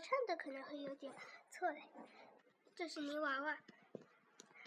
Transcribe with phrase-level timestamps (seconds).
[0.00, 1.12] 唱的可能会有点
[1.50, 1.82] 错嘞。
[2.74, 3.58] 这是泥娃娃，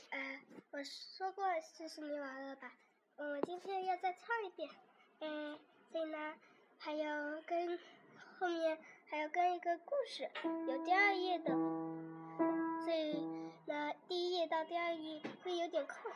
[0.09, 1.45] 呃，我说过
[1.77, 2.73] 这是泥娃娃吧？
[3.17, 4.69] 我今天要再唱一遍，
[5.19, 5.59] 嗯，
[5.91, 6.35] 所以呢，
[6.77, 7.79] 还有跟
[8.37, 10.29] 后面还要跟一个故事，
[10.67, 11.51] 有第二页的，
[12.83, 13.13] 所以
[13.65, 16.11] 呢，第一页到第二页会有点空，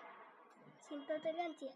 [0.81, 1.71] 请多多谅解。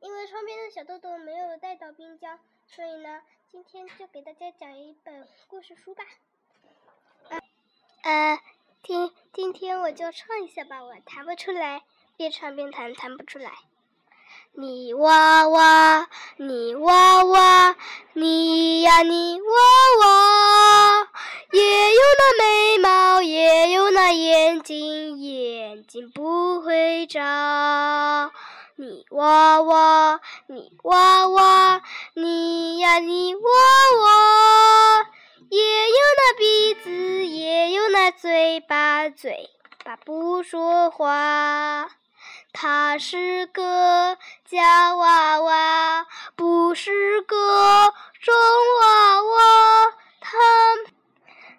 [0.00, 3.22] 因为窗边的小豆豆没有带到冰箱，所以呢。
[3.48, 6.04] 今天就给大家讲一本故事书吧。
[8.06, 8.38] 呃，
[8.84, 11.82] 今今天我就唱一下吧，我弹不出来，
[12.16, 13.50] 边唱边弹，弹不出来。
[14.52, 17.74] 泥娃娃，泥娃娃，
[18.12, 21.08] 你呀泥娃娃，
[21.50, 28.30] 也有那眉毛，也有那眼睛，眼睛不会眨。
[28.76, 31.82] 泥娃娃，泥娃娃，
[32.14, 33.40] 你呀泥娃
[34.00, 35.10] 娃，
[39.10, 39.50] 嘴
[39.84, 41.88] 巴，不说话。
[42.52, 48.34] 他是个假娃娃，不是个真
[48.80, 49.92] 娃娃。
[50.20, 50.38] 他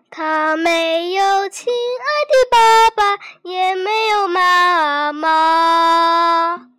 [0.10, 6.70] 他没有亲爱的爸爸，也没有妈妈。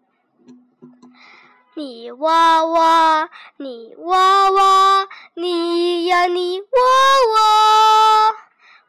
[1.74, 6.66] 你娃娃，你娃娃，你呀你娃
[7.34, 8.34] 娃，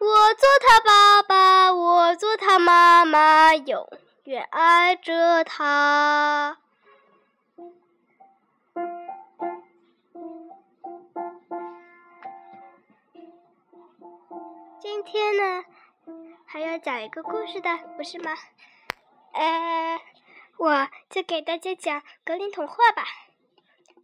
[0.10, 3.88] 我做他爸爸，我做他妈妈，永
[4.24, 6.58] 远爱着他。
[14.80, 15.64] 今天呢，
[16.48, 18.32] 还要讲一个故事的，不是吗？
[19.34, 20.02] 呃。
[20.58, 23.06] 我就给大家讲格林童话吧，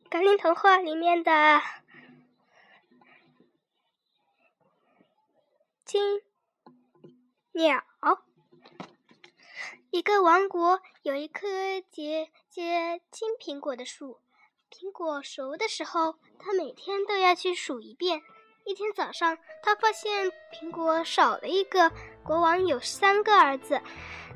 [0.10, 1.62] 格林童话里面的
[5.96, 6.22] 金
[7.54, 7.82] 鸟。
[9.92, 11.48] 一个王国有一棵
[11.90, 14.20] 结结金苹果的树，
[14.70, 18.22] 苹果熟的时候，他每天都要去数一遍。
[18.66, 21.90] 一天早上，他发现苹果少了一个。
[22.26, 23.82] 国王有三个儿子，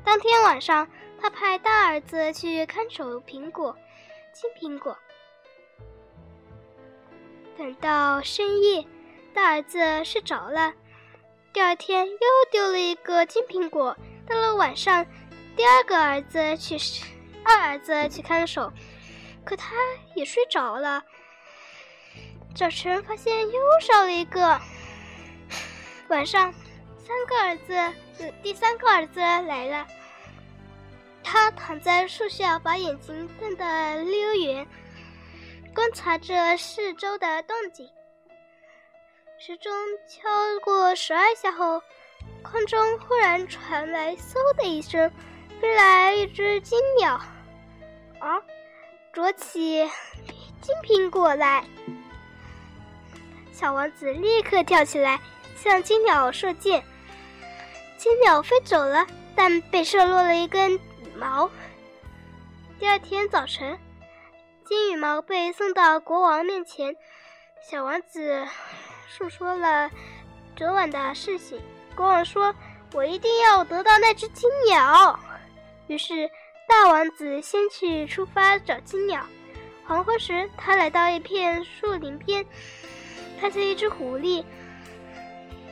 [0.02, 0.88] 当天晚上。
[1.20, 3.76] 他派大儿子去看守苹果，
[4.32, 4.96] 金苹果。
[7.58, 8.86] 等到深夜，
[9.34, 10.72] 大儿子睡着了。
[11.52, 12.16] 第二天又
[12.50, 13.96] 丢了一个金苹果。
[14.28, 15.04] 到了晚上，
[15.56, 16.78] 第二个儿子去，
[17.44, 18.72] 二儿子去看守，
[19.44, 19.74] 可他
[20.14, 21.02] 也睡着了。
[22.54, 24.60] 早晨发现又少了一个。
[26.08, 26.52] 晚上，
[26.98, 29.86] 三个儿子，第三个儿子来了。
[31.22, 34.66] 他躺在树下，把眼睛瞪得溜圆，
[35.74, 37.88] 观察着四周的动静。
[39.42, 39.72] 时钟
[40.06, 40.28] 敲
[40.62, 41.82] 过十二下后，
[42.42, 45.10] 空中忽然传来“嗖”的一声，
[45.58, 47.18] 飞来一只金鸟，
[48.18, 48.38] 啊，
[49.14, 49.88] 啄起
[50.60, 51.64] 金苹果来。
[53.50, 55.18] 小王子立刻跳起来，
[55.56, 56.84] 向金鸟射箭。
[57.96, 60.80] 金鸟飞走了，但被射落了一根羽。
[61.16, 61.50] 毛。
[62.78, 63.78] 第二天早晨，
[64.66, 66.94] 金羽毛被送到国王面前。
[67.62, 68.46] 小王子
[69.10, 69.90] 述说了
[70.54, 71.60] 昨晚的事情。
[71.96, 72.54] 国王说
[72.94, 75.18] ：“我一定要得到那只金鸟。”
[75.88, 76.30] 于是，
[76.68, 79.26] 大王子先去出发找金鸟。
[79.84, 82.46] 黄昏时，他来到一片树林边，
[83.40, 84.44] 看见一只狐狸，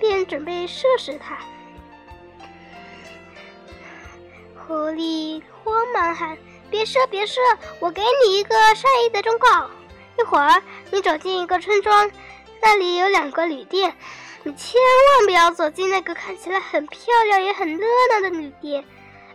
[0.01, 1.39] 便准备射死它。
[4.67, 6.37] 狐狸慌忙喊
[6.69, 7.41] ：“别射，别射！
[7.79, 9.71] 我给你一个善意的忠告。
[10.19, 10.61] 一会儿，
[10.91, 12.11] 你走进一个村庄，
[12.61, 13.95] 那里有两个旅店，
[14.43, 18.85] 你千万不要走进那个看起来很漂亮也很热闹的旅店，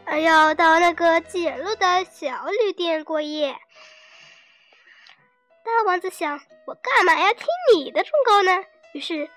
[0.06, 3.56] 而要到那个简陋的小旅店过夜。”
[5.64, 9.30] 大王子想：“我干嘛要听你的忠告呢？”于是，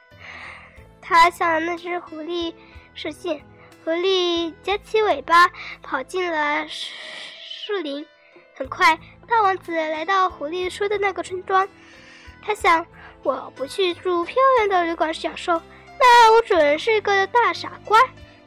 [1.01, 2.53] 他向那只狐狸
[2.95, 3.41] 射箭。
[3.85, 5.49] 狐狸夹起尾巴
[5.81, 8.05] 跑进了树林。
[8.57, 8.99] 很快，
[9.29, 11.69] 大王子来到狐狸说的那个村庄。
[12.43, 12.85] 他想
[13.27, 15.61] ：“我不去住漂亮的旅馆享受，
[15.99, 17.99] 那我准是个大傻瓜。”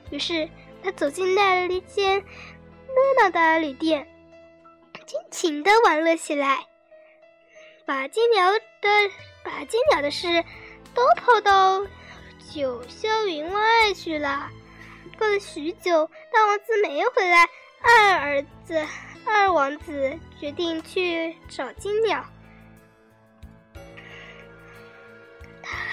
[0.09, 0.49] 于是，
[0.81, 4.07] 他走进那一间热闹的旅店，
[5.05, 6.65] 尽情的玩乐起来。
[7.85, 8.59] 把金鸟的
[9.43, 10.45] 把金鸟的事
[10.93, 11.85] 都抛到
[12.53, 14.49] 九霄云外去了。
[15.17, 17.49] 过了许久，大王子没有回来，
[17.81, 18.81] 二儿子
[19.25, 22.23] 二王子决定去找金鸟。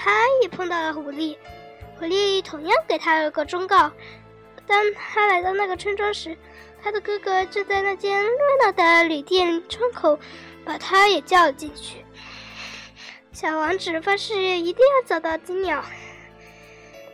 [0.07, 1.35] 他也碰到了狐狸，
[1.99, 3.91] 狐狸同样给他了个忠告。
[4.65, 6.37] 当他来到那个村庄时，
[6.81, 8.31] 他的哥哥正在那间热
[8.63, 10.17] 闹的旅店窗口。
[10.65, 12.03] 把他也叫了进去。
[13.31, 15.81] 小王子发誓一定要找到金鸟。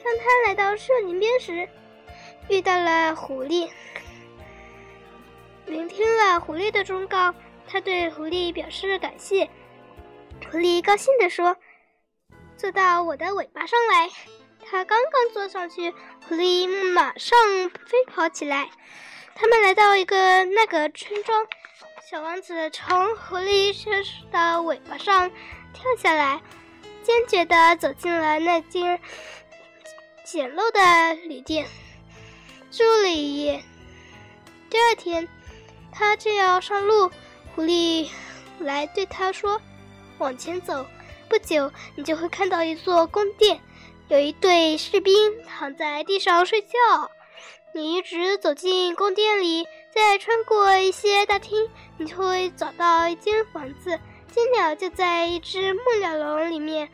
[0.04, 1.69] 当他来到树林边时，
[2.50, 3.69] 遇到了狐狸。
[5.68, 7.31] 聆听了狐狸的忠告，
[7.68, 9.48] 他对狐狸表示感谢。
[10.51, 11.56] 狐狸高兴地说
[12.63, 14.10] ：“坐到我的尾巴上来。”
[14.65, 15.92] 他刚刚坐上去，
[16.25, 17.38] 狐狸马上
[17.86, 18.69] 飞跑起来。
[19.36, 21.45] 他们来到一个那个村庄。
[22.10, 25.30] 小王子从狐狸身上的尾巴上
[25.74, 26.42] 跳下来，
[27.01, 28.98] 坚决地走进了那间
[30.24, 31.68] 简陋的旅店，
[32.71, 33.62] 住了一夜。
[34.69, 35.27] 第二天，
[35.92, 37.12] 他正要上路，
[37.54, 38.07] 狐狸
[38.59, 39.59] 来对他说
[40.18, 40.86] ：“往前走，
[41.33, 43.59] 不久你就会看到一座宫殿，
[44.07, 47.09] 有一队士兵躺在地上睡觉。
[47.74, 54.00] 你一直走进宫殿里。”再穿过一些大厅，你就会找到一间房子。
[54.31, 56.89] 金鸟就在一只木鸟笼里面，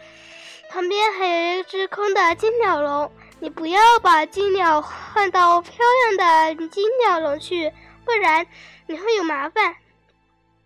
[0.69, 3.11] 旁边还有一只空的金鸟笼。
[3.39, 5.73] 你不要把金鸟换到漂
[6.17, 7.73] 亮的金鸟笼去，
[8.05, 8.47] 不然
[8.87, 9.75] 你会有麻烦。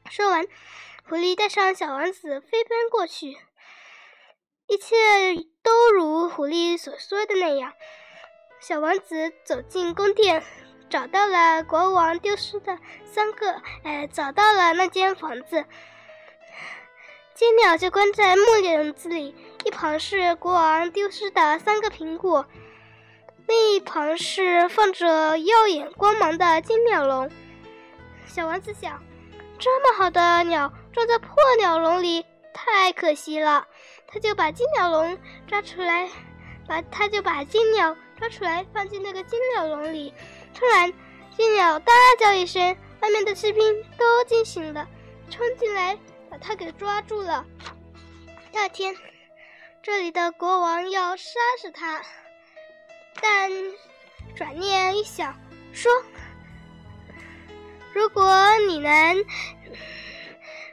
[0.09, 0.45] 说完，
[1.09, 3.37] 狐狸带上小王子飞奔过去。
[4.67, 4.95] 一切
[5.61, 7.73] 都如狐狸所说的那样，
[8.59, 10.43] 小王子走进宫殿。
[10.89, 15.65] 找到了国王丢失的三个，哎，找到了那间房子。
[17.33, 22.45] 金鸟就关在木笼子里，一旁是国王丢失的三个苹果，
[23.47, 27.31] 另一旁是放着耀眼光芒的金鸟笼。
[28.27, 29.01] 小王子想，
[29.57, 33.67] 这么好的鸟装在破鸟笼里，太可惜了。
[34.13, 35.17] 他就把金鸟笼
[35.47, 36.07] 抓出来，
[36.67, 40.13] 把他就把金鸟抓出来，放进那个金鸟笼里。
[40.53, 40.93] 突然，
[41.35, 44.87] 金鸟大叫一声，外面的士兵都惊醒了，
[45.31, 45.97] 冲进来
[46.29, 47.43] 把他给抓住了。
[48.51, 48.95] 第二天，
[49.81, 52.03] 这里的国王要杀死他，
[53.19, 53.49] 但
[54.35, 55.35] 转念一想，
[55.73, 55.91] 说
[57.93, 58.31] ：“如果
[58.67, 59.25] 你能，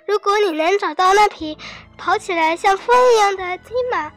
[0.05, 1.57] 如果你能找到那匹
[2.01, 4.11] 跑起来像风一样的金马，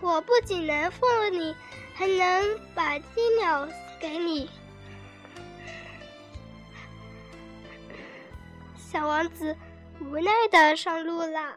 [0.00, 1.52] 我不仅能放了你，
[1.96, 3.68] 还能把金鸟
[4.00, 4.48] 给你。”
[8.78, 9.56] 小王子
[9.98, 11.56] 无奈的上路了。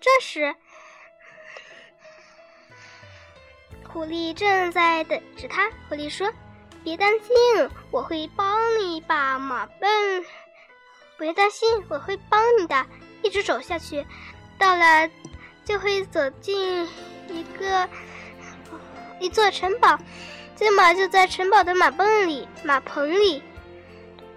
[0.00, 0.54] 这时，
[3.88, 5.68] 狐狸正在等着他。
[5.88, 6.32] 狐狸说
[6.84, 7.34] ：“别担心，
[7.90, 10.24] 我会帮你把马奔。
[11.18, 12.86] 别担心，我会帮你的。
[13.22, 14.06] 一直走下去，
[14.58, 15.08] 到了
[15.64, 16.84] 就会走进
[17.28, 17.88] 一个
[19.20, 19.98] 一座城堡。
[20.54, 23.42] 金马就在城堡的马棚里，马棚里，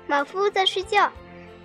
[0.08, 1.12] 马夫在睡觉。”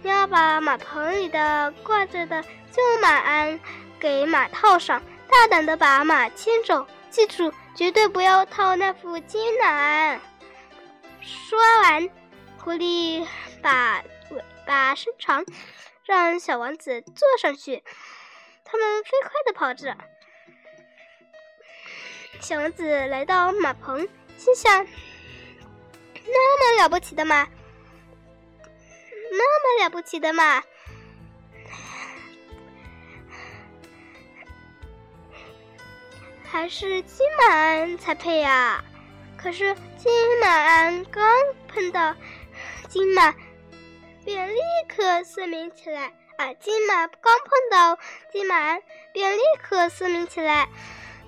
[0.05, 2.43] 你要把马棚里的挂着的
[2.73, 3.61] 旧马鞍
[4.01, 6.85] 给马套上，大胆的把马牵走。
[7.09, 10.21] 记住，绝对不要套那副金马鞍。
[11.21, 12.09] 说完，
[12.59, 13.25] 狐狸
[13.63, 15.45] 把尾巴伸长，
[16.05, 17.85] 让小王子坐上去。
[18.73, 19.95] 他们飞快的跑着，
[22.41, 24.87] 小王子来到马棚，心想：
[26.25, 27.47] 那么了不起的马，
[29.31, 30.65] 那么了不起的马，
[36.43, 38.83] 还是金马鞍才配呀！
[39.37, 41.23] 可是金马鞍刚
[41.69, 42.17] 碰到
[42.89, 43.35] 金马，
[44.25, 46.11] 便立刻嘶鸣起来。
[46.61, 47.99] 金马刚碰到
[48.33, 48.79] 金马，
[49.13, 50.69] 便立刻嘶鸣起来。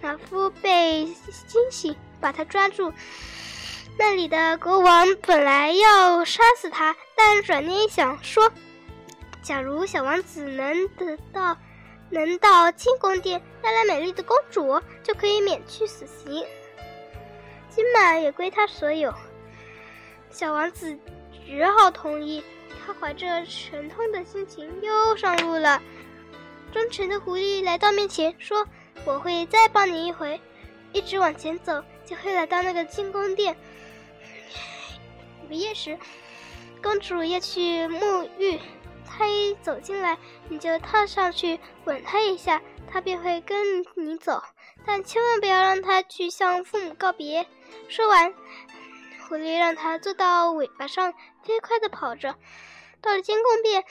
[0.00, 1.06] 马夫被
[1.47, 2.92] 惊醒，把他抓住。
[3.99, 8.50] 那里的国王本来要杀死他，但转念一想，说
[9.42, 11.56] ：“假如小王子能得到，
[12.11, 16.44] 能到金宫殿带来美丽的公主，就可以免去死刑。
[17.71, 19.14] 金马也归他所有。”
[20.30, 20.99] 小王子
[21.47, 22.42] 只好同意。
[22.85, 25.81] 他怀着沉痛的心情又上路了。
[26.73, 28.67] 忠诚的狐狸来到面前，说
[29.07, 30.41] ：“我会再帮你一回。”
[30.93, 33.57] 一直往前走，就会来到那个金宫殿。
[35.49, 35.99] 午夜时，
[36.83, 38.61] 公主要去沐浴，
[39.07, 42.61] 她一走进来，你就踏上去吻她一下，
[42.91, 44.43] 她便会跟你走。
[44.87, 47.47] 但千万不要让她去向父母告别。
[47.88, 48.33] 说完，
[49.29, 51.12] 狐狸让她坐到尾巴上，
[51.43, 52.35] 飞快地跑着。
[53.04, 53.84] 到了金宫殿，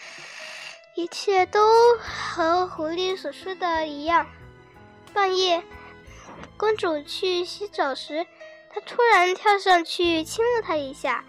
[0.95, 1.61] 一切都
[1.99, 4.25] 和狐狸所说的一样。
[5.13, 5.63] 半夜，
[6.57, 8.25] 公主去洗澡时，
[8.73, 11.23] 他突然跳上去亲了她一下。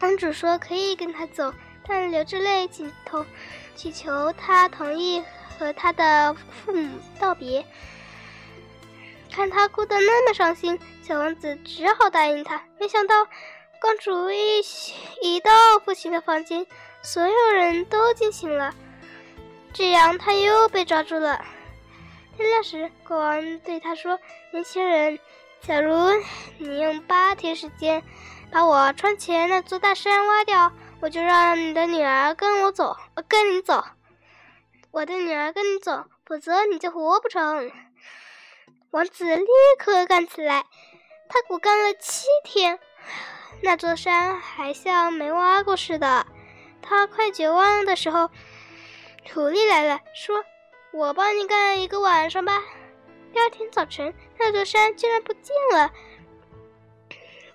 [0.00, 1.52] 公主说可以跟他走，
[1.86, 3.26] 但流着泪请同
[3.74, 5.22] 祈求他同意
[5.58, 7.62] 和他的父母道别。
[9.30, 12.64] 看他哭得那么伤心，小王子只好答应他。
[12.80, 13.28] 没想到，
[13.80, 14.60] 公主一
[15.22, 15.50] 一到
[15.84, 16.66] 父亲的房间。
[17.02, 18.74] 所有人都惊醒了，
[19.72, 21.44] 这样他又被抓住了。
[22.36, 24.18] 天亮时，国王对他说
[24.50, 25.18] ：“年轻人，
[25.60, 25.94] 假如
[26.58, 28.02] 你用八天时间
[28.50, 32.96] 把我窗前那座大山挖掉，我就让你的女儿跟我走，
[33.28, 33.84] 跟你走。
[34.90, 37.70] 我的女儿跟你走，否则你就活不成。”
[38.90, 39.46] 王子立
[39.78, 40.66] 刻干起来，
[41.28, 42.78] 他苦干了七天，
[43.62, 46.26] 那座山还像没挖过似的。
[46.82, 48.30] 他快绝望的时候，
[49.32, 50.44] 狐狸来了，说
[50.92, 52.62] ：“我帮你干一个晚上吧。”
[53.32, 55.90] 第二天早晨，那座山竟然不见了。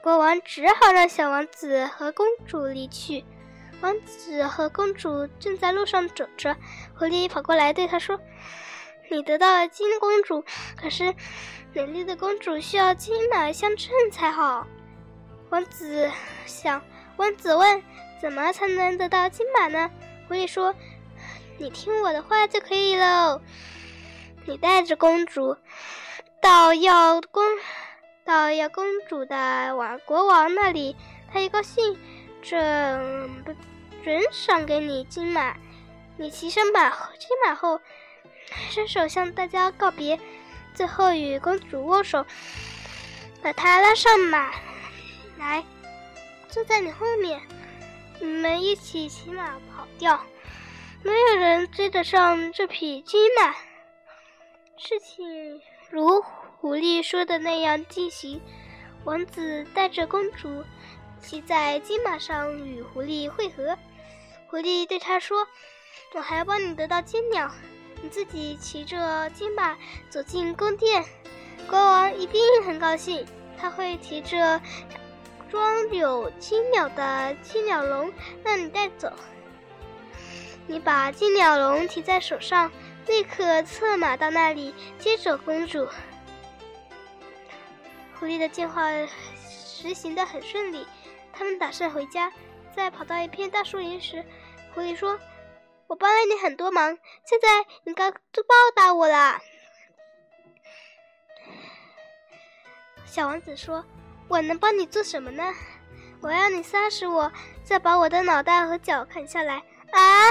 [0.02, 3.24] 国王只好让小王子和公主离去。
[3.82, 6.56] 王子和公主正在路上走着，
[6.98, 8.20] 狐狸跑过来对他说
[9.10, 10.44] ：“你得到了金公主，
[10.76, 11.16] 可是
[11.74, 14.68] 美丽的公主需要金马相衬才好。”
[15.52, 16.10] 王子
[16.46, 16.82] 想，
[17.18, 17.84] 王子问。
[18.22, 19.90] 怎么才能得到金马呢？
[20.28, 20.76] 狐狸说
[21.58, 23.42] ：“你听我的话就可以喽。
[24.46, 25.58] 你带着公主
[26.40, 27.44] 到要公
[28.24, 30.96] 到要公主的王国王那里，
[31.34, 31.98] 他一高兴，
[32.44, 33.44] 准
[34.04, 35.56] 准赏给你金马。
[36.16, 37.82] 你骑上马金马后，
[38.70, 40.20] 伸手向大家告别，
[40.76, 42.24] 最后与公主握手，
[43.42, 44.52] 把她拉上马
[45.42, 45.66] 来，
[46.48, 47.42] 坐在你后面。”
[48.24, 50.24] 你们一起骑马跑掉，
[51.02, 53.52] 没有人追得上这匹金马。
[54.78, 56.22] 事情如
[56.60, 58.40] 狐狸说的那样进行，
[59.06, 60.64] 王子带着公主
[61.20, 63.76] 骑在金马上与狐狸会合。
[64.46, 65.48] 狐狸对他说
[66.14, 67.50] ：“我还要帮你得到金鸟，
[68.04, 69.76] 你自己骑着金马
[70.12, 71.04] 走进宫殿，
[71.68, 73.26] 国王一定很高兴，
[73.58, 74.62] 他会提着。”
[75.52, 79.12] 装有金鸟的金鸟笼让你带走。
[80.66, 82.72] 你把金鸟笼提在手上，
[83.06, 85.86] 立刻策马到那里接走公主。
[88.18, 88.90] 狐狸的计划
[89.50, 90.88] 实行的很顺利，
[91.34, 92.32] 他们打算回家。
[92.74, 94.24] 在跑到一片大树林时，
[94.74, 95.20] 狐狸说
[95.88, 99.42] ：“我帮了你很多忙，现在你该就报答我了。”
[103.06, 103.84] 小王子说。
[104.32, 105.54] 我能帮你做什么呢？
[106.22, 107.30] 我要你杀死我，
[107.66, 109.62] 再把我的脑袋和脚砍下来。
[109.92, 110.26] 啊！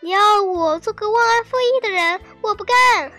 [0.00, 2.18] 你要我做个忘恩负义的人？
[2.40, 3.12] 我不干。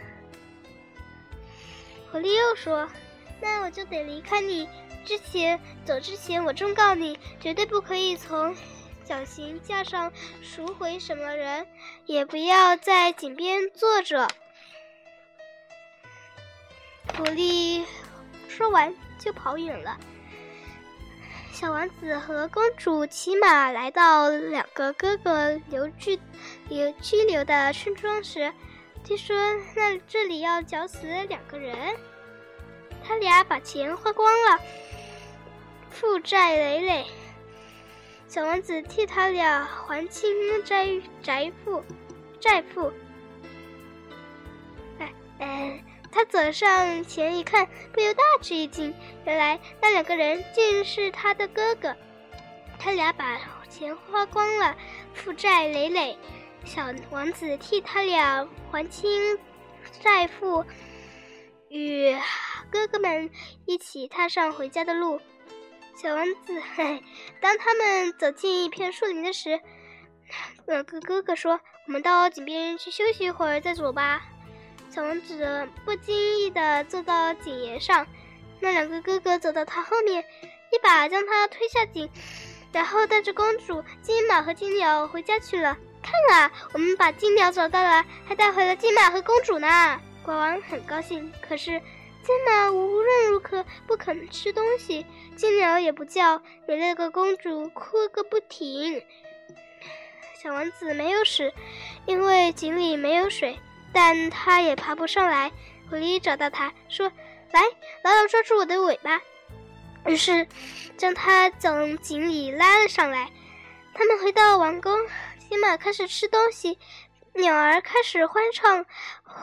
[2.12, 2.90] 狐狸又说
[3.40, 4.68] ：“那我就得离开你。
[5.06, 8.56] 之前走之前，我忠告你，绝对不可以从
[9.06, 11.68] 绞刑架上赎回什么人，
[12.08, 14.28] 也不要在井边坐着。”
[17.16, 17.86] 狐狸
[18.48, 18.96] 说完。
[19.18, 19.98] 就跑远了。
[21.52, 26.20] 小王子和公主骑马来到两个哥哥留居
[26.70, 28.54] 留居留的村庄时，
[29.04, 29.36] 听说
[29.76, 31.76] 那这里要绞死两个人，
[33.04, 34.60] 他俩把钱花光了，
[35.90, 37.06] 负债累累。
[38.28, 40.30] 小王子替他俩还清
[40.64, 41.84] 债债负，
[42.40, 42.94] 债负。
[45.00, 45.84] 哎哎，
[46.18, 48.92] 他走上前一看，不由大吃一惊。
[49.24, 51.96] 原来那两个人竟是他的哥哥。
[52.80, 54.76] 他俩把钱花光了，
[55.14, 56.18] 负债累累。
[56.66, 59.38] 小王子替他俩还清
[60.02, 60.66] 债负，
[61.70, 62.18] 与
[62.72, 63.30] 哥哥们
[63.68, 65.22] 一起踏上回家的路。
[66.02, 67.04] 小王子，嘿，
[67.40, 69.62] 当他们走进一片树林的时，
[70.66, 74.24] 两个哥哥说：“我们到井边去休息一会儿再走吧。”
[74.89, 78.08] 小王子不经意地坐到井沿上，
[78.60, 80.24] 那两个哥哥走到他后面，
[80.72, 82.10] 一把将他推下井，
[82.72, 85.77] 然后带着公主、金马和金鸟回家去了。
[86.01, 90.00] 看啊，我们把金鸟找到了，还带回了金马和公主呢。
[90.24, 91.82] 国王很高兴，可是。
[92.24, 95.06] 金马无论如何不肯吃东西，
[95.38, 99.01] 金鸟也不叫，你那个公主哭个不停。
[100.44, 101.53] 小王子没有死，
[102.06, 103.58] 因为井里没有水，
[103.98, 105.51] 但他也爬不上来。
[105.89, 107.12] 狐狸找到他说
[107.51, 107.63] ：“来，
[108.04, 109.20] 牢牢抓住我的尾巴。”
[110.06, 110.48] 于是
[110.96, 113.32] 将他从井里拉了上来。
[113.96, 114.96] 他们回到王宫，
[115.50, 116.77] 金马开始吃东西，
[117.34, 118.86] 鸟儿开始欢唱，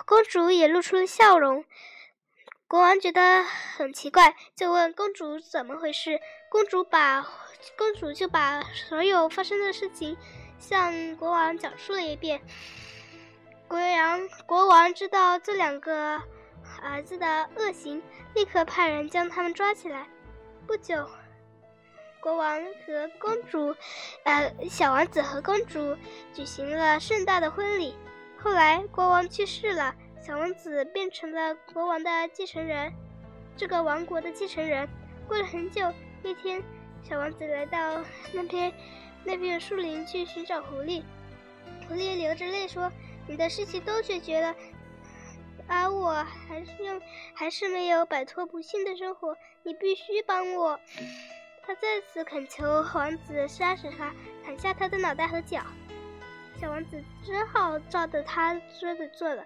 [0.07, 1.65] 公主也露出了笑容。
[2.69, 6.21] 国王觉得很奇怪，就问公主怎么回事。
[6.49, 7.27] 公主把
[7.77, 10.17] 公主就把所有发生的事情
[10.61, 12.41] 向国王讲述了一遍。
[13.67, 16.21] 国王国王知道这两个
[16.83, 18.03] 儿子的恶行，
[18.35, 20.07] 立刻派人将他们抓起来。
[20.67, 21.09] 不久，
[22.21, 23.75] 国王和公主，
[24.25, 25.97] 呃，小王子和公主
[26.33, 27.97] 举行了盛大的婚礼。
[28.39, 29.95] 后来，国王去世了。
[30.21, 32.91] 小王子变成了国王的继承人，
[33.59, 34.89] 这个王国的继承人。
[35.29, 36.63] 过了很久，一天，
[37.03, 38.73] 小王子来到那片
[39.23, 41.03] 那片树林去寻找狐狸。
[41.87, 42.91] 狐狸流着泪说
[43.27, 44.55] ：“你的事情都解决了，
[45.67, 47.01] 而我还是用
[47.35, 49.37] 还是没有摆脱不幸的生活。
[49.63, 50.79] 你必须帮我。”
[51.67, 54.13] 他再次恳求王子杀死他，
[54.45, 55.63] 砍下他的脑袋和脚。
[56.61, 59.43] 小王子只好照着他说的做了。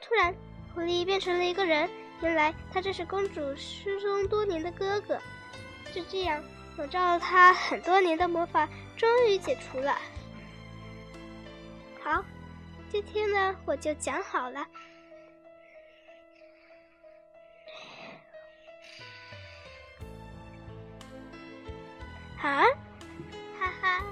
[0.00, 0.32] 突然，
[0.72, 1.90] 狐狸变成了一个人。
[2.22, 5.18] 原来他正是公主失踪多年的哥哥。
[5.92, 6.40] 就这样，
[6.76, 9.98] 笼罩了他很多年的魔法终于解除了。
[12.94, 14.64] 今天呢，我就讲好了。
[22.38, 22.66] 好，啊
[23.58, 24.04] 哈哈，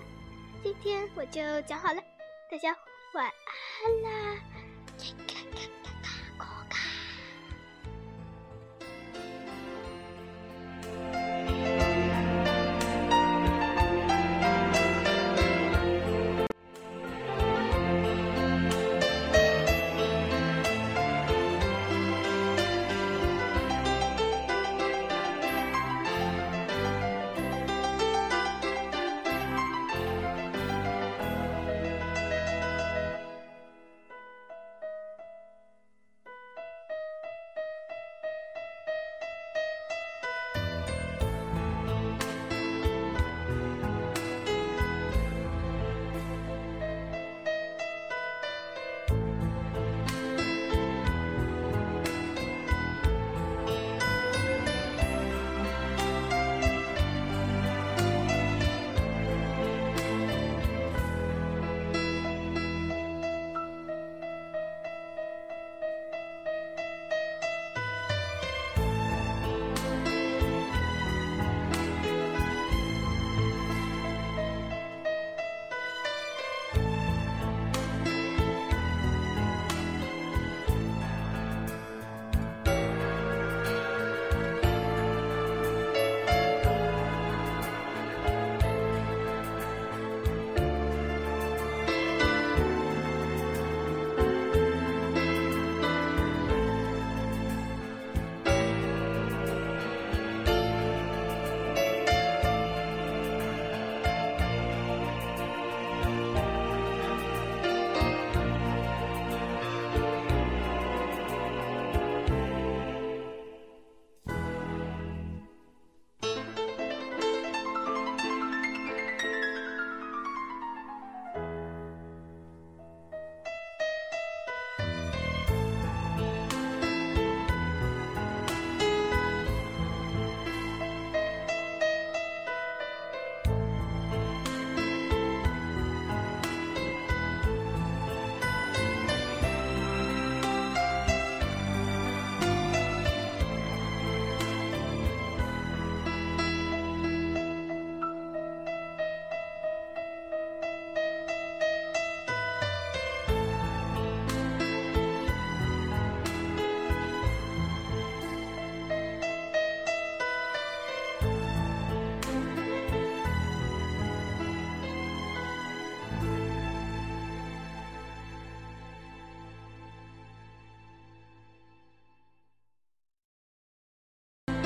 [0.65, 2.03] 今天我就讲好了。
[2.51, 2.77] 大家
[3.15, 4.43] 晚安啦。